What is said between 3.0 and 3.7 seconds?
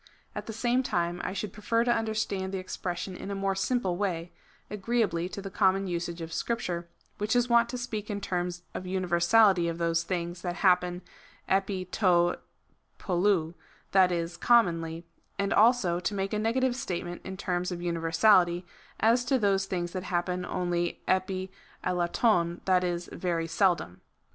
in a more